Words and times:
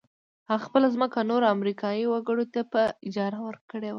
هغه 0.49 0.63
خپله 0.67 0.87
ځمکه 0.95 1.19
نورو 1.31 1.45
امريکايي 1.55 2.05
وګړو 2.07 2.45
ته 2.53 2.61
په 2.71 2.81
اجاره 3.07 3.39
ورکړې 3.47 3.81
وه. 3.89 3.89